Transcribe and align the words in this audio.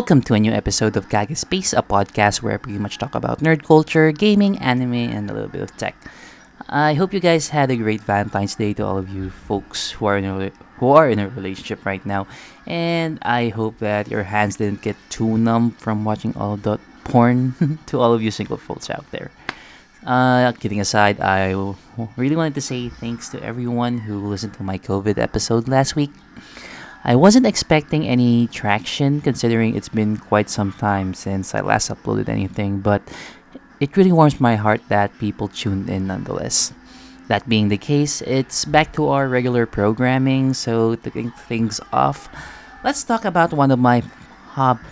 Welcome 0.00 0.22
to 0.22 0.34
a 0.34 0.40
new 0.40 0.50
episode 0.50 0.96
of 0.96 1.10
Kage 1.10 1.36
Space, 1.36 1.74
a 1.74 1.82
podcast 1.82 2.40
where 2.40 2.54
I 2.54 2.56
pretty 2.56 2.78
much 2.78 2.96
talk 2.96 3.14
about 3.14 3.40
nerd 3.40 3.64
culture, 3.64 4.10
gaming, 4.12 4.56
anime, 4.56 5.12
and 5.12 5.28
a 5.28 5.34
little 5.34 5.50
bit 5.50 5.60
of 5.60 5.76
tech. 5.76 5.94
I 6.70 6.94
hope 6.94 7.12
you 7.12 7.20
guys 7.20 7.50
had 7.50 7.70
a 7.70 7.76
great 7.76 8.00
Valentine's 8.00 8.54
Day 8.54 8.72
to 8.80 8.82
all 8.82 8.96
of 8.96 9.10
you 9.10 9.28
folks 9.28 9.90
who 9.90 10.06
are 10.06 10.16
in 10.16 10.24
a 10.24 10.52
who 10.80 10.88
are 10.88 11.10
in 11.10 11.18
a 11.18 11.28
relationship 11.28 11.84
right 11.84 12.00
now, 12.06 12.26
and 12.66 13.18
I 13.20 13.50
hope 13.50 13.76
that 13.80 14.08
your 14.08 14.22
hands 14.22 14.56
didn't 14.56 14.80
get 14.80 14.96
too 15.10 15.36
numb 15.36 15.72
from 15.72 16.02
watching 16.02 16.34
all 16.34 16.56
the 16.56 16.80
porn. 17.04 17.78
to 17.92 18.00
all 18.00 18.14
of 18.14 18.22
you 18.22 18.30
single 18.30 18.56
folks 18.56 18.88
out 18.88 19.04
there. 19.10 19.30
Uh, 20.06 20.50
kidding 20.52 20.80
aside, 20.80 21.20
I 21.20 21.52
really 22.16 22.36
wanted 22.36 22.54
to 22.54 22.62
say 22.64 22.88
thanks 22.88 23.28
to 23.36 23.42
everyone 23.44 23.98
who 23.98 24.16
listened 24.16 24.54
to 24.54 24.62
my 24.62 24.78
COVID 24.78 25.18
episode 25.18 25.68
last 25.68 25.94
week. 25.94 26.10
I 27.02 27.16
wasn't 27.16 27.46
expecting 27.46 28.06
any 28.06 28.46
traction 28.48 29.20
considering 29.20 29.74
it's 29.74 29.88
been 29.88 30.18
quite 30.18 30.50
some 30.50 30.72
time 30.72 31.14
since 31.14 31.54
I 31.54 31.60
last 31.60 31.88
uploaded 31.88 32.28
anything, 32.28 32.80
but 32.80 33.00
it 33.80 33.96
really 33.96 34.12
warms 34.12 34.38
my 34.38 34.56
heart 34.56 34.82
that 34.88 35.16
people 35.18 35.48
tuned 35.48 35.88
in 35.88 36.06
nonetheless. 36.06 36.74
That 37.28 37.48
being 37.48 37.68
the 37.68 37.78
case, 37.78 38.20
it's 38.22 38.66
back 38.66 38.92
to 38.94 39.08
our 39.08 39.28
regular 39.28 39.64
programming, 39.64 40.52
so 40.52 40.96
to 40.96 41.10
kick 41.10 41.32
things 41.48 41.80
off, 41.92 42.28
let's 42.84 43.02
talk 43.02 43.24
about 43.24 43.54
one 43.54 43.70
of 43.70 43.78
my 43.78 44.02
hob- 44.52 44.84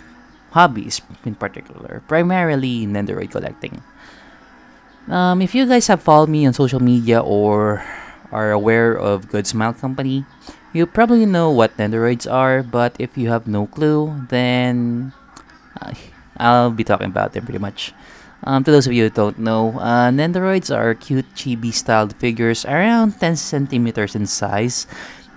hobbies 0.51 1.01
in 1.25 1.35
particular, 1.35 2.01
primarily 2.07 2.87
Nendoroid 2.87 3.29
collecting. 3.29 3.83
Um, 5.09 5.41
if 5.41 5.53
you 5.53 5.67
guys 5.67 5.87
have 5.87 6.01
followed 6.01 6.29
me 6.29 6.47
on 6.47 6.53
social 6.53 6.79
media 6.79 7.19
or 7.19 7.83
are 8.31 8.51
aware 8.51 8.97
of 8.97 9.29
Good 9.29 9.45
Smile 9.45 9.73
Company, 9.73 10.25
you 10.73 10.85
probably 10.85 11.25
know 11.25 11.49
what 11.49 11.75
Nendoroids 11.77 12.29
are, 12.29 12.63
but 12.63 12.95
if 12.99 13.17
you 13.17 13.29
have 13.29 13.47
no 13.47 13.67
clue, 13.67 14.13
then 14.29 15.13
uh, 15.81 15.93
I'll 16.37 16.71
be 16.71 16.83
talking 16.83 17.07
about 17.07 17.33
them 17.33 17.45
pretty 17.45 17.59
much. 17.59 17.93
Um, 18.43 18.63
to 18.63 18.71
those 18.71 18.87
of 18.87 18.93
you 18.93 19.03
who 19.03 19.09
don't 19.09 19.39
know, 19.39 19.75
uh, 19.79 20.09
Nendoroids 20.11 20.73
are 20.73 20.93
cute 20.95 21.27
chibi 21.35 21.73
styled 21.73 22.15
figures 22.15 22.63
around 22.65 23.19
10 23.19 23.35
centimeters 23.35 24.15
in 24.15 24.25
size, 24.25 24.87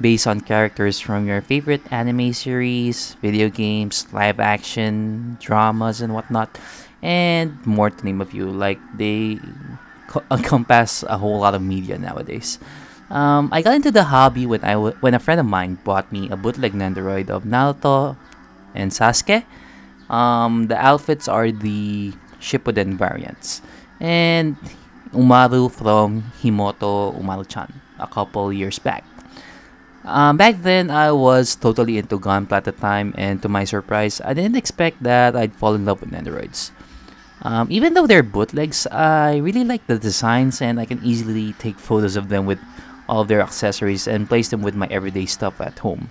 based 0.00 0.26
on 0.26 0.40
characters 0.40 1.00
from 1.00 1.26
your 1.26 1.40
favorite 1.42 1.82
anime 1.90 2.32
series, 2.32 3.14
video 3.20 3.48
games, 3.48 4.06
live 4.12 4.38
action, 4.38 5.36
dramas, 5.40 6.00
and 6.00 6.14
whatnot, 6.14 6.58
and 7.02 7.58
more 7.66 7.90
to 7.90 8.04
name 8.04 8.20
a 8.20 8.26
few. 8.26 8.50
Like, 8.50 8.78
they 8.96 9.40
encompass 10.30 11.02
a 11.02 11.18
whole 11.18 11.40
lot 11.40 11.54
of 11.54 11.62
media 11.62 11.98
nowadays. 11.98 12.58
Um, 13.12 13.52
I 13.52 13.60
got 13.60 13.76
into 13.76 13.92
the 13.92 14.08
hobby 14.08 14.48
when 14.48 14.64
I 14.64 14.72
w- 14.72 14.96
when 15.04 15.12
a 15.12 15.20
friend 15.20 15.36
of 15.36 15.44
mine 15.44 15.76
bought 15.84 16.08
me 16.08 16.32
a 16.32 16.36
bootleg 16.36 16.72
Nendoroid 16.72 17.28
of 17.28 17.44
Naruto 17.44 18.16
and 18.74 18.90
Sasuke. 18.90 19.44
Um, 20.08 20.72
the 20.72 20.80
outfits 20.80 21.28
are 21.28 21.52
the 21.52 22.16
Shippuden 22.40 22.96
variants, 22.96 23.60
and 24.00 24.56
Umaru 25.12 25.68
from 25.68 26.32
Himouto 26.40 27.12
Umaru-chan 27.20 27.68
a 28.00 28.08
couple 28.08 28.48
years 28.48 28.80
back. 28.80 29.04
Um, 30.04 30.36
back 30.40 30.64
then, 30.64 30.90
I 30.90 31.12
was 31.12 31.54
totally 31.54 31.98
into 31.98 32.18
Gunpla 32.18 32.64
at 32.64 32.64
the 32.64 32.72
time, 32.72 33.14
and 33.16 33.40
to 33.42 33.48
my 33.48 33.64
surprise, 33.64 34.20
I 34.24 34.32
didn't 34.32 34.56
expect 34.56 35.02
that 35.04 35.36
I'd 35.36 35.54
fall 35.54 35.74
in 35.76 35.84
love 35.84 36.00
with 36.00 36.10
Nendoroids. 36.10 36.72
Um, 37.42 37.68
even 37.70 37.94
though 37.94 38.06
they're 38.06 38.24
bootlegs, 38.24 38.86
I 38.88 39.36
really 39.36 39.64
like 39.64 39.86
the 39.86 39.98
designs, 39.98 40.62
and 40.62 40.80
I 40.80 40.86
can 40.86 40.98
easily 41.04 41.52
take 41.60 41.78
photos 41.78 42.16
of 42.16 42.30
them 42.30 42.46
with 42.46 42.58
all 43.08 43.20
of 43.20 43.28
their 43.28 43.40
accessories 43.40 44.06
and 44.06 44.28
place 44.28 44.48
them 44.48 44.62
with 44.62 44.74
my 44.74 44.86
everyday 44.90 45.26
stuff 45.26 45.60
at 45.60 45.78
home. 45.78 46.10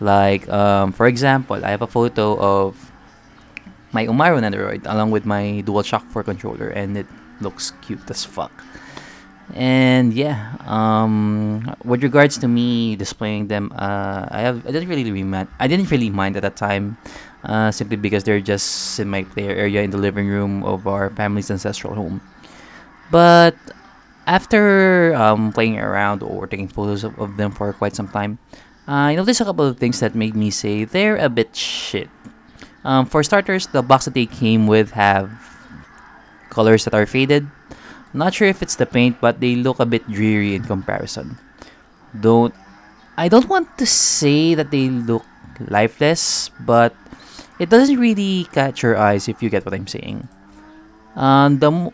Like, 0.00 0.48
um, 0.48 0.92
for 0.92 1.06
example, 1.06 1.64
I 1.64 1.70
have 1.70 1.82
a 1.82 1.86
photo 1.86 2.38
of 2.40 2.90
my 3.92 4.06
Umaru 4.06 4.40
Nendoroid 4.40 4.86
along 4.86 5.10
with 5.10 5.26
my 5.26 5.62
DualShock 5.66 6.08
4 6.10 6.22
controller, 6.22 6.68
and 6.68 6.96
it 6.96 7.06
looks 7.40 7.72
cute 7.82 8.08
as 8.10 8.24
fuck. 8.24 8.52
And 9.52 10.14
yeah, 10.14 10.54
um, 10.66 11.74
with 11.84 12.02
regards 12.02 12.38
to 12.38 12.48
me 12.48 12.94
displaying 12.94 13.48
them, 13.48 13.72
uh, 13.74 14.26
I 14.30 14.40
have 14.46 14.64
I 14.66 14.70
didn't 14.70 14.88
really 14.88 15.10
mind. 15.24 15.48
I 15.58 15.66
didn't 15.66 15.90
really 15.90 16.08
mind 16.08 16.36
at 16.36 16.42
that 16.42 16.54
time, 16.54 16.96
uh, 17.42 17.72
simply 17.72 17.96
because 17.96 18.22
they're 18.22 18.40
just 18.40 19.00
in 19.00 19.10
my 19.10 19.24
player 19.24 19.50
area 19.50 19.82
in 19.82 19.90
the 19.90 19.98
living 19.98 20.28
room 20.28 20.62
of 20.62 20.86
our 20.86 21.10
family's 21.10 21.50
ancestral 21.50 21.94
home. 21.94 22.20
But 23.10 23.58
after 24.30 25.10
um, 25.18 25.50
playing 25.50 25.74
around 25.74 26.22
or 26.22 26.46
taking 26.46 26.70
photos 26.70 27.02
of, 27.02 27.18
of 27.18 27.36
them 27.36 27.50
for 27.50 27.74
quite 27.74 27.98
some 27.98 28.06
time, 28.06 28.38
uh, 28.86 29.10
I 29.10 29.14
noticed 29.18 29.42
a 29.42 29.44
couple 29.44 29.66
of 29.66 29.76
things 29.82 29.98
that 29.98 30.14
made 30.14 30.38
me 30.38 30.54
say 30.54 30.86
they're 30.86 31.18
a 31.18 31.28
bit 31.28 31.50
shit. 31.56 32.06
Um, 32.86 33.04
for 33.10 33.26
starters, 33.26 33.66
the 33.66 33.82
box 33.82 34.06
that 34.06 34.14
they 34.14 34.30
came 34.30 34.70
with 34.70 34.94
have 34.94 35.28
colors 36.48 36.86
that 36.86 36.94
are 36.94 37.10
faded. 37.10 37.50
Not 38.14 38.32
sure 38.32 38.46
if 38.46 38.62
it's 38.62 38.78
the 38.78 38.86
paint, 38.86 39.20
but 39.20 39.42
they 39.42 39.58
look 39.58 39.82
a 39.82 39.86
bit 39.86 40.06
dreary 40.06 40.54
in 40.54 40.62
comparison. 40.62 41.36
Don't 42.14 42.54
I 43.18 43.28
don't 43.28 43.50
want 43.50 43.76
to 43.78 43.86
say 43.86 44.54
that 44.54 44.70
they 44.70 44.88
look 44.88 45.26
lifeless, 45.68 46.50
but 46.62 46.94
it 47.58 47.68
doesn't 47.68 47.98
really 47.98 48.48
catch 48.54 48.82
your 48.82 48.96
eyes 48.96 49.28
if 49.28 49.42
you 49.42 49.50
get 49.50 49.66
what 49.66 49.74
I'm 49.74 49.86
saying. 49.86 50.26
Um, 51.14 51.58
the 51.58 51.92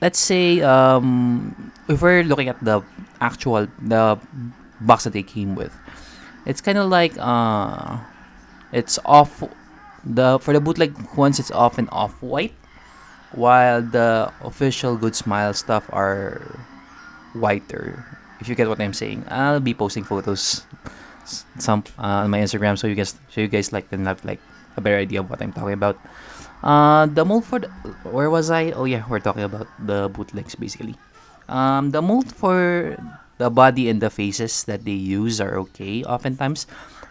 let's 0.00 0.18
say 0.18 0.60
um, 0.60 1.72
if 1.88 2.02
we're 2.02 2.22
looking 2.22 2.48
at 2.48 2.62
the 2.64 2.82
actual 3.20 3.66
the 3.80 4.18
box 4.80 5.04
that 5.04 5.12
they 5.12 5.22
came 5.22 5.54
with, 5.54 5.72
it's 6.44 6.60
kind 6.60 6.78
of 6.78 6.88
like 6.88 7.14
uh, 7.18 7.98
it's 8.72 8.98
off 9.04 9.42
the 10.04 10.38
for 10.38 10.52
the 10.52 10.60
bootleg 10.60 10.94
ones 11.16 11.38
it's 11.38 11.50
often 11.50 11.88
off 11.88 12.22
white, 12.22 12.54
while 13.32 13.82
the 13.82 14.32
official 14.42 14.96
Good 14.96 15.16
Smile 15.16 15.54
stuff 15.54 15.88
are 15.92 16.42
whiter. 17.32 18.04
If 18.40 18.48
you 18.48 18.54
get 18.54 18.68
what 18.68 18.80
I'm 18.80 18.92
saying, 18.92 19.24
I'll 19.28 19.60
be 19.60 19.72
posting 19.72 20.04
photos 20.04 20.62
some 21.58 21.82
uh, 21.98 22.22
on 22.22 22.30
my 22.30 22.38
Instagram 22.38 22.78
so 22.78 22.86
you 22.86 22.94
guys 22.94 23.18
so 23.30 23.40
you 23.40 23.48
guys 23.48 23.72
like 23.72 23.90
can 23.90 24.06
have 24.06 24.24
like 24.24 24.40
a 24.76 24.80
better 24.80 24.96
idea 24.96 25.20
of 25.20 25.30
what 25.30 25.42
I'm 25.42 25.52
talking 25.52 25.72
about. 25.72 25.98
Uh, 26.62 27.06
the 27.06 27.24
mold 27.24 27.44
for 27.44 27.60
the, 27.60 27.68
where 28.08 28.30
was 28.30 28.50
I? 28.50 28.72
Oh 28.72 28.84
yeah, 28.84 29.04
we're 29.08 29.20
talking 29.20 29.44
about 29.44 29.68
the 29.78 30.08
bootlegs 30.08 30.54
basically. 30.54 30.96
Um, 31.48 31.90
the 31.90 32.02
mold 32.02 32.34
for 32.34 32.96
the 33.38 33.50
body 33.50 33.88
and 33.88 34.00
the 34.00 34.10
faces 34.10 34.64
that 34.64 34.84
they 34.84 34.96
use 34.96 35.40
are 35.40 35.56
okay 35.68 36.02
oftentimes, 36.02 36.66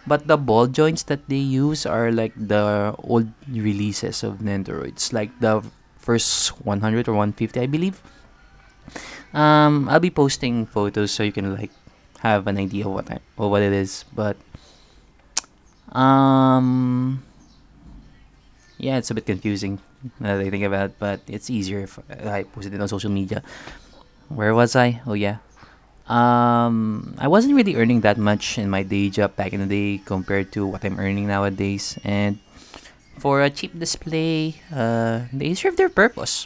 but 0.08 0.28
the 0.28 0.38
ball 0.38 0.68
joints 0.68 1.04
that 1.04 1.30
they 1.30 1.40
use 1.40 1.86
are 1.86 2.12
like 2.12 2.34
the 2.36 2.96
old 3.04 3.32
releases 3.48 4.24
of 4.24 4.40
Nendoroids, 4.40 5.14
like 5.14 5.32
the 5.40 5.64
first 5.98 6.50
100 6.66 7.08
or 7.08 7.14
150, 7.14 7.60
I 7.60 7.66
believe. 7.66 8.02
Um, 9.34 9.90
I'll 9.90 10.00
be 10.00 10.12
posting 10.12 10.66
photos 10.66 11.12
so 11.12 11.24
you 11.24 11.32
can 11.32 11.56
like 11.56 11.72
have 12.20 12.48
an 12.48 12.58
idea 12.58 12.86
of 12.86 12.94
what 12.94 13.12
I, 13.12 13.20
of 13.38 13.52
what 13.52 13.62
it 13.62 13.74
is, 13.74 14.06
but 14.14 14.38
um 15.96 17.24
yeah, 18.86 19.02
it's 19.02 19.10
a 19.10 19.18
bit 19.18 19.26
confusing 19.26 19.82
now 20.22 20.38
that 20.38 20.46
I 20.46 20.50
think 20.54 20.62
about 20.62 20.94
it, 20.94 20.96
but 21.02 21.20
it's 21.26 21.50
easier 21.50 21.82
if 21.82 21.98
I 22.06 22.46
post 22.46 22.70
it 22.70 22.78
on 22.78 22.88
social 22.88 23.10
media. 23.10 23.42
Where 24.30 24.54
was 24.54 24.78
I? 24.78 25.02
Oh 25.10 25.18
yeah. 25.18 25.42
Um, 26.06 27.18
I 27.18 27.28
wasn't 27.28 27.58
really 27.58 27.74
earning 27.74 28.06
that 28.06 28.22
much 28.22 28.62
in 28.62 28.70
my 28.70 28.86
day 28.86 29.10
job 29.10 29.36
back 29.36 29.54
in 29.58 29.66
the 29.66 29.66
day 29.66 30.04
compared 30.06 30.54
to 30.54 30.70
what 30.70 30.86
I'm 30.86 31.02
earning 31.02 31.26
nowadays, 31.26 31.98
and 32.06 32.38
for 33.18 33.42
a 33.42 33.50
cheap 33.50 33.74
display, 33.74 34.62
uh, 34.70 35.26
they 35.34 35.58
serve 35.58 35.82
their 35.82 35.90
purpose. 35.90 36.46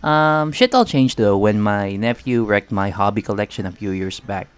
Um, 0.00 0.56
shit 0.56 0.72
all 0.72 0.88
changed 0.88 1.18
though 1.20 1.36
when 1.36 1.60
my 1.60 2.00
nephew 2.00 2.48
wrecked 2.48 2.72
my 2.72 2.88
hobby 2.88 3.20
collection 3.20 3.66
a 3.66 3.72
few 3.76 3.90
years 3.92 4.24
back. 4.24 4.48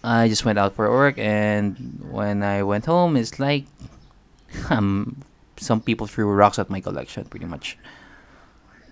I 0.00 0.32
just 0.32 0.46
went 0.48 0.56
out 0.56 0.72
for 0.72 0.88
work, 0.88 1.18
and 1.20 1.76
when 2.08 2.40
I 2.40 2.64
went 2.64 2.88
home, 2.88 3.12
it's 3.12 3.36
like 3.36 3.68
um, 4.72 5.20
some 5.58 5.80
people 5.80 6.06
threw 6.06 6.30
rocks 6.30 6.58
at 6.58 6.70
my 6.70 6.80
collection, 6.80 7.24
pretty 7.24 7.46
much. 7.46 7.76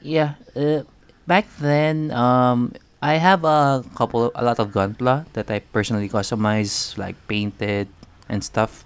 Yeah, 0.02 0.34
uh, 0.54 0.82
back 1.26 1.46
then, 1.58 2.10
um, 2.12 2.72
I 3.02 3.14
have 3.14 3.44
a 3.44 3.84
couple, 3.94 4.32
a 4.34 4.44
lot 4.44 4.58
of 4.58 4.70
Gunpla 4.70 5.26
that 5.34 5.50
I 5.50 5.60
personally 5.60 6.08
customize, 6.08 6.96
like 6.96 7.16
painted 7.28 7.88
and 8.28 8.42
stuff, 8.42 8.84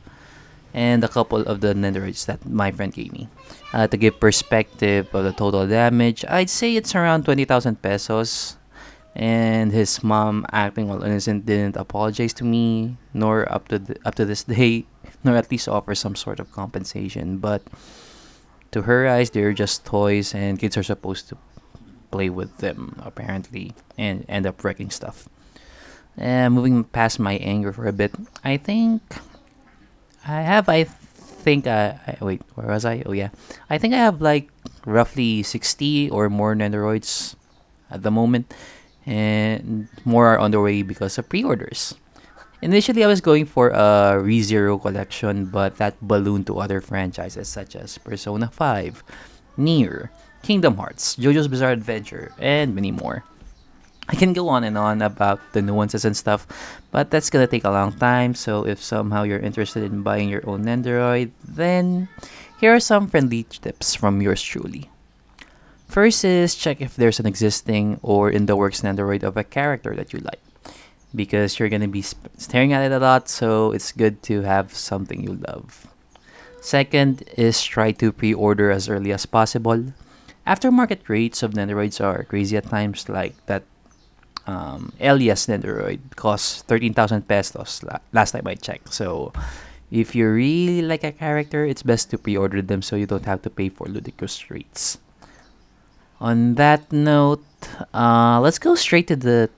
and 0.75 1.03
a 1.05 1.09
couple 1.09 1.41
of 1.41 1.61
the 1.61 1.75
Nendoroids 1.75 2.27
that 2.27 2.45
my 2.47 2.71
friend 2.71 2.93
gave 2.93 3.13
me. 3.13 3.29
Uh, 3.73 3.87
to 3.87 3.97
give 3.97 4.19
perspective 4.19 5.09
of 5.15 5.25
the 5.25 5.33
total 5.33 5.67
damage, 5.67 6.25
I'd 6.29 6.51
say 6.51 6.75
it's 6.75 6.95
around 6.95 7.25
20,000 7.25 7.81
pesos. 7.83 8.57
And 9.15 9.73
his 9.73 10.05
mom, 10.05 10.47
acting 10.53 10.89
all 10.91 11.03
innocent, 11.03 11.45
didn't 11.45 11.77
apologize 11.77 12.33
to 12.35 12.45
me, 12.45 12.97
nor 13.13 13.51
up 13.53 13.67
to 13.69 13.83
up 14.05 14.15
to 14.15 14.25
this 14.25 14.45
day, 14.47 14.87
nor 15.23 15.37
at 15.37 15.51
least 15.51 15.69
offer 15.69 15.95
some 15.95 16.17
sort 16.17 16.41
of 16.41 16.53
compensation. 16.53 17.39
But 17.39 17.63
to 18.73 18.83
her 18.83 19.09
eyes, 19.09 19.31
they're 19.31 19.53
just 19.53 19.85
toys, 19.85 20.35
and 20.35 20.59
kids 20.59 20.77
are 20.77 20.83
supposed 20.83 21.29
to 21.29 21.37
play 22.11 22.31
with 22.31 22.59
them, 22.59 23.01
apparently, 23.05 23.73
and 23.97 24.25
end 24.29 24.47
up 24.47 24.63
wrecking 24.65 24.91
stuff. 24.91 25.29
Uh, 26.19 26.51
moving 26.51 26.85
past 26.85 27.19
my 27.19 27.35
anger 27.39 27.73
for 27.73 27.87
a 27.87 27.93
bit, 27.93 28.13
I 28.45 28.57
think 28.57 29.01
I 30.27 30.43
have, 30.43 30.69
I 30.69 30.85
think 30.85 31.67
I, 31.67 31.99
I 32.07 32.25
wait, 32.25 32.43
where 32.55 32.67
was 32.67 32.85
I? 32.85 33.03
Oh 33.07 33.13
yeah, 33.13 33.31
I 33.71 33.79
think 33.79 33.95
I 33.95 33.99
have 33.99 34.21
like 34.21 34.51
roughly 34.85 35.43
sixty 35.43 36.11
or 36.11 36.29
more 36.29 36.55
Nendoroids 36.55 37.37
at 37.91 38.03
the 38.03 38.11
moment, 38.11 38.53
and 39.07 39.89
more 40.05 40.27
are 40.35 40.39
on 40.39 40.51
the 40.51 40.61
way 40.61 40.83
because 40.83 41.17
of 41.17 41.29
pre-orders. 41.29 41.95
Initially, 42.63 43.03
I 43.03 43.07
was 43.07 43.23
going 43.23 43.47
for 43.47 43.71
a 43.71 44.21
ReZero 44.21 44.77
collection, 44.77 45.47
but 45.47 45.79
that 45.79 45.97
ballooned 46.03 46.47
to 46.49 46.61
other 46.61 46.83
franchises 46.83 47.49
such 47.49 47.75
as 47.75 47.97
Persona 47.97 48.49
5, 48.53 49.03
Nier, 49.57 50.13
Kingdom 50.43 50.77
Hearts, 50.77 51.17
JoJo's 51.17 51.49
Bizarre 51.49 51.73
Adventure, 51.73 52.33
and 52.39 52.75
many 52.75 52.93
more. 52.93 53.25
I 54.11 54.15
can 54.15 54.35
go 54.35 54.51
on 54.51 54.65
and 54.65 54.77
on 54.77 55.01
about 55.01 55.41
the 55.53 55.63
nuances 55.63 56.05
and 56.05 56.15
stuff, 56.15 56.47
but 56.91 57.11
that's 57.11 57.31
gonna 57.31 57.47
take 57.47 57.65
a 57.65 57.71
long 57.71 57.97
time. 57.97 58.35
So 58.35 58.67
if 58.67 58.83
somehow 58.83 59.23
you're 59.23 59.41
interested 59.41 59.83
in 59.83 60.03
buying 60.03 60.29
your 60.29 60.45
own 60.45 60.65
Nendoroid, 60.65 61.31
then 61.43 62.09
here 62.61 62.75
are 62.75 62.81
some 62.81 63.09
friendly 63.09 63.45
tips 63.45 63.95
from 63.95 64.21
yours 64.21 64.43
truly. 64.43 64.91
First 65.89 66.27
is 66.27 66.55
check 66.55 66.83
if 66.83 66.95
there's 66.95 67.21
an 67.21 67.27
existing 67.27 67.99
or 68.03 68.29
in 68.29 68.45
the 68.45 68.55
works 68.55 68.83
Nendoroid 68.83 69.23
of 69.23 69.39
a 69.39 69.45
character 69.45 69.97
that 69.97 70.13
you 70.13 70.19
like 70.21 70.41
because 71.15 71.59
you're 71.59 71.69
going 71.69 71.83
to 71.83 71.89
be 71.89 72.03
staring 72.03 72.73
at 72.73 72.83
it 72.85 72.93
a 72.93 72.99
lot, 72.99 73.29
so 73.29 73.73
it's 73.73 73.93
good 73.93 74.23
to 74.25 74.43
have 74.43 74.75
something 74.75 75.23
you 75.23 75.35
love. 75.47 75.87
Second 76.61 77.25
is 77.37 77.63
try 77.63 77.91
to 77.93 78.13
pre 78.13 78.35
order 78.35 78.71
as 78.71 78.89
early 78.89 79.13
as 79.13 79.27
possible. 79.27 79.93
Aftermarket 80.47 81.09
rates 81.09 81.43
of 81.43 81.53
Nendoroids 81.53 82.03
are 82.03 82.25
crazy 82.25 82.57
at 82.57 82.69
times, 82.69 83.09
like 83.09 83.35
that 83.47 83.65
um, 84.47 84.93
Elias 85.01 85.47
Nendoroid 85.47 86.17
costs 86.17 86.63
13,000 86.63 87.27
pesos 87.27 87.83
la- 87.83 88.01
last 88.13 88.33
time 88.33 88.47
I 88.47 88.55
checked. 88.55 88.93
So 88.93 89.33
if 89.91 90.15
you 90.15 90.29
really 90.29 90.83
like 90.83 91.05
a 91.05 91.13
character, 91.13 91.65
it's 91.65 91.83
best 91.83 92.11
to 92.11 92.19
pre 92.19 92.37
order 92.37 92.63
them 92.63 92.83
so 92.83 92.97
you 92.97 93.07
don't 93.07 93.25
have 93.25 93.43
to 93.43 93.51
pay 93.51 93.69
for 93.69 93.87
ludicrous 93.87 94.51
rates. 94.51 94.99
On 96.21 96.55
that 96.55 96.93
note, 96.93 97.45
uh, 97.95 98.41
let's 98.41 98.59
go 98.59 98.75
straight 98.75 99.09
to 99.09 99.17
the 99.17 99.49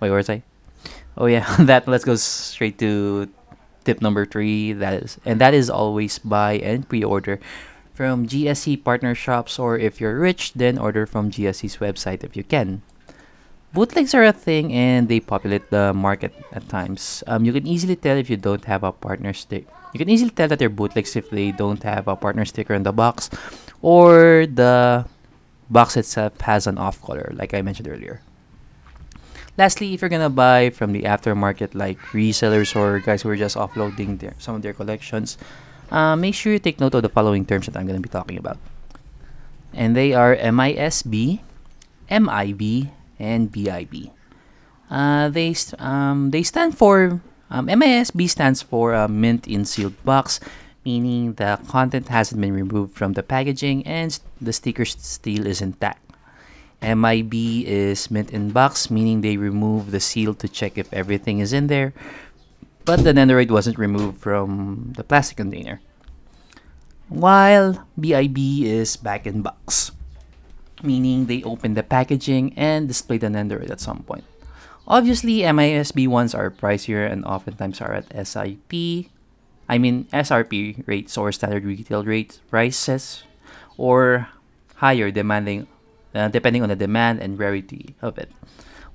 Wait, 0.00 0.10
where 0.10 0.18
was 0.18 0.30
I? 0.30 0.42
Oh 1.16 1.26
yeah, 1.26 1.48
that. 1.60 1.88
Let's 1.88 2.04
go 2.04 2.16
straight 2.16 2.78
to 2.78 3.28
tip 3.84 4.02
number 4.02 4.26
three. 4.26 4.72
That 4.72 4.94
is, 4.94 5.18
and 5.24 5.40
that 5.40 5.54
is 5.54 5.70
always 5.70 6.18
buy 6.18 6.58
and 6.60 6.88
pre-order 6.88 7.40
from 7.96 8.28
GSC 8.28 8.84
partner 8.84 9.14
shops, 9.14 9.58
or 9.58 9.78
if 9.78 10.00
you're 10.00 10.20
rich, 10.20 10.52
then 10.52 10.76
order 10.76 11.06
from 11.06 11.30
GSC's 11.30 11.78
website 11.78 12.22
if 12.22 12.36
you 12.36 12.44
can. 12.44 12.82
Bootlegs 13.72 14.14
are 14.14 14.24
a 14.24 14.32
thing, 14.32 14.72
and 14.72 15.08
they 15.08 15.20
populate 15.20 15.70
the 15.70 15.92
market 15.92 16.32
at 16.52 16.68
times. 16.68 17.24
Um, 17.26 17.44
you 17.44 17.52
can 17.52 17.66
easily 17.66 17.96
tell 17.96 18.16
if 18.16 18.28
you 18.28 18.36
don't 18.36 18.64
have 18.64 18.84
a 18.84 18.92
partner 18.92 19.32
stick. 19.32 19.66
You 19.92 19.98
can 19.98 20.08
easily 20.08 20.30
tell 20.30 20.48
that 20.48 20.58
they're 20.58 20.68
bootlegs 20.68 21.16
if 21.16 21.30
they 21.30 21.52
don't 21.52 21.82
have 21.82 22.08
a 22.08 22.16
partner 22.16 22.44
sticker 22.44 22.74
in 22.74 22.84
the 22.84 22.92
box, 22.92 23.30
or 23.80 24.44
the 24.44 25.06
box 25.70 25.96
itself 25.96 26.40
has 26.40 26.66
an 26.66 26.76
off 26.76 27.00
color, 27.00 27.32
like 27.34 27.54
I 27.54 27.62
mentioned 27.62 27.88
earlier. 27.88 28.20
Lastly, 29.58 29.94
if 29.94 30.02
you're 30.02 30.12
gonna 30.12 30.30
buy 30.30 30.70
from 30.70 30.92
the 30.92 31.02
aftermarket, 31.02 31.74
like 31.74 31.98
resellers 32.12 32.76
or 32.76 33.00
guys 33.00 33.22
who 33.22 33.30
are 33.30 33.36
just 33.36 33.56
offloading 33.56 34.18
their, 34.20 34.34
some 34.38 34.54
of 34.54 34.62
their 34.62 34.74
collections, 34.74 35.38
uh, 35.90 36.16
make 36.16 36.34
sure 36.34 36.52
you 36.52 36.58
take 36.58 36.78
note 36.80 36.94
of 36.94 37.02
the 37.02 37.08
following 37.08 37.46
terms 37.46 37.66
that 37.66 37.76
I'm 37.76 37.86
gonna 37.86 38.00
be 38.00 38.08
talking 38.08 38.36
about. 38.36 38.58
And 39.72 39.96
they 39.96 40.12
are 40.12 40.36
MISB, 40.36 41.40
MIB, 42.10 42.90
and 43.18 43.50
BIB. 43.50 44.12
Uh, 44.90 45.28
they 45.30 45.52
st- 45.52 45.80
um, 45.80 46.30
they 46.30 46.42
stand 46.42 46.76
for 46.76 47.20
um, 47.50 47.66
MISB 47.68 48.28
stands 48.28 48.62
for 48.62 48.94
uh, 48.94 49.08
mint 49.08 49.46
in 49.46 49.64
sealed 49.64 49.96
box, 50.04 50.40
meaning 50.84 51.34
the 51.34 51.58
content 51.68 52.08
hasn't 52.08 52.40
been 52.40 52.52
removed 52.52 52.94
from 52.94 53.14
the 53.14 53.22
packaging 53.22 53.86
and 53.86 54.18
the 54.40 54.52
sticker 54.52 54.84
still 54.84 55.46
is 55.46 55.62
intact. 55.62 56.05
MIB 56.82 57.64
is 57.66 58.10
mint 58.10 58.30
in 58.30 58.50
box, 58.50 58.90
meaning 58.90 59.20
they 59.20 59.36
remove 59.36 59.90
the 59.90 60.00
seal 60.00 60.34
to 60.34 60.48
check 60.48 60.78
if 60.78 60.92
everything 60.92 61.40
is 61.40 61.52
in 61.52 61.66
there, 61.66 61.92
but 62.84 63.02
the 63.02 63.12
Nendoroid 63.12 63.50
wasn't 63.50 63.78
removed 63.78 64.18
from 64.18 64.92
the 64.96 65.04
plastic 65.04 65.36
container. 65.36 65.80
While 67.08 67.86
BIB 67.98 68.66
is 68.66 68.96
back 68.96 69.26
in 69.26 69.42
box, 69.42 69.92
meaning 70.82 71.26
they 71.26 71.42
open 71.42 71.74
the 71.74 71.82
packaging 71.82 72.52
and 72.56 72.88
display 72.88 73.18
the 73.18 73.28
Nendoroid 73.28 73.70
at 73.70 73.80
some 73.80 74.02
point. 74.02 74.24
Obviously, 74.86 75.42
MISB 75.42 76.06
ones 76.06 76.34
are 76.34 76.50
pricier 76.50 77.10
and 77.10 77.24
oftentimes 77.24 77.80
are 77.80 77.92
at 77.92 78.06
SIP, 78.14 79.10
I 79.68 79.78
mean 79.78 80.06
SRP 80.12 80.86
rates 80.86 81.18
or 81.18 81.32
standard 81.32 81.64
retail 81.64 82.04
rate 82.04 82.40
prices, 82.50 83.24
or 83.76 84.28
higher 84.76 85.10
demanding 85.10 85.66
uh, 86.14 86.28
depending 86.28 86.62
on 86.62 86.68
the 86.68 86.76
demand 86.76 87.20
and 87.20 87.38
rarity 87.38 87.96
of 88.02 88.18
it. 88.18 88.30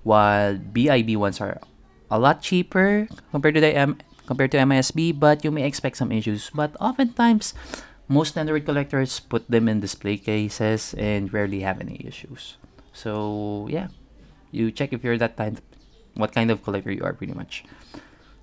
While 0.03 0.57
BIB 0.57 1.15
ones 1.17 1.41
are 1.41 1.61
a 2.09 2.19
lot 2.19 2.41
cheaper 2.41 3.07
compared 3.31 3.55
to 3.55 3.61
the 3.61 3.73
M 3.73 3.97
compared 4.25 4.51
to 4.51 4.57
MISB, 4.59 5.19
but 5.19 5.43
you 5.43 5.51
may 5.51 5.67
expect 5.67 5.97
some 5.97 6.11
issues. 6.11 6.51
But 6.53 6.75
oftentimes, 6.79 7.53
most 8.07 8.35
Nendoroid 8.35 8.65
collectors 8.65 9.19
put 9.19 9.49
them 9.49 9.67
in 9.67 9.79
display 9.79 10.17
cases 10.17 10.93
and 10.97 11.31
rarely 11.31 11.61
have 11.61 11.79
any 11.79 11.99
issues. 12.03 12.57
So 12.93 13.67
yeah, 13.71 13.87
you 14.51 14.71
check 14.71 14.91
if 14.91 15.03
you're 15.03 15.17
that 15.17 15.37
type, 15.37 15.59
what 16.15 16.31
kind 16.35 16.51
of 16.51 16.63
collector 16.63 16.91
you 16.91 17.03
are, 17.03 17.13
pretty 17.13 17.33
much. 17.33 17.63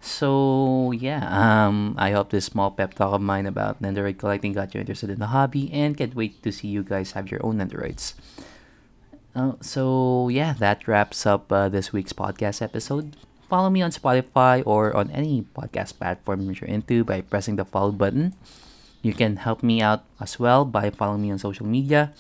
So 0.01 0.93
yeah, 0.93 1.27
um, 1.29 1.95
I 1.99 2.13
hope 2.13 2.31
this 2.31 2.47
small 2.47 2.71
pep 2.71 2.95
talk 2.95 3.13
of 3.13 3.21
mine 3.21 3.47
about 3.47 3.83
Nendoroid 3.83 4.19
collecting 4.19 4.53
got 4.53 4.75
you 4.75 4.81
interested 4.81 5.11
in 5.11 5.19
the 5.19 5.35
hobby, 5.35 5.73
and 5.73 5.97
can't 5.97 6.15
wait 6.15 6.43
to 6.43 6.53
see 6.53 6.69
you 6.69 6.83
guys 6.83 7.13
have 7.13 7.31
your 7.31 7.45
own 7.45 7.59
Nendoroids. 7.59 8.15
Uh, 9.35 9.53
so 9.61 10.29
yeah, 10.29 10.53
that 10.59 10.87
wraps 10.89 11.27
up 11.27 11.51
uh, 11.53 11.69
this 11.69 11.93
week's 11.93 12.13
podcast 12.13 12.61
episode. 12.63 13.17
Follow 13.49 13.71
me 13.71 13.81
on 13.81 13.91
Spotify 13.91 14.63
or 14.67 14.95
on 14.95 15.11
any 15.11 15.47
podcast 15.57 15.97
platform 15.99 16.43
you're 16.43 16.69
into 16.69 17.05
by 17.05 17.21
pressing 17.23 17.57
the 17.57 17.65
follow 17.65 17.93
button. 17.93 18.35
You 19.01 19.15
can 19.15 19.37
help 19.37 19.63
me 19.63 19.81
out 19.81 20.05
as 20.21 20.39
well 20.39 20.65
by 20.65 20.91
following 20.91 21.23
me 21.23 21.31
on 21.31 21.39
social 21.39 21.67
media. 21.67 22.13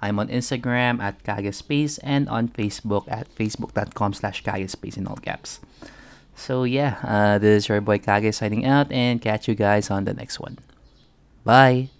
I'm 0.00 0.18
on 0.18 0.28
Instagram 0.28 1.00
at 1.00 1.22
Kagespace 1.24 1.98
and 2.02 2.28
on 2.28 2.48
Facebook 2.48 3.04
at 3.10 3.28
facebook.com 3.34 4.14
slash 4.14 4.42
Kagespace 4.44 4.96
in 4.96 5.06
all 5.06 5.16
caps. 5.16 5.60
So 6.36 6.64
yeah, 6.64 6.96
uh, 7.04 7.38
this 7.38 7.64
is 7.64 7.68
your 7.68 7.80
boy 7.80 7.98
Kage 7.98 8.32
signing 8.32 8.64
out 8.64 8.90
and 8.92 9.20
catch 9.20 9.48
you 9.48 9.54
guys 9.54 9.90
on 9.90 10.04
the 10.04 10.14
next 10.14 10.40
one. 10.40 10.58
Bye! 11.44 11.99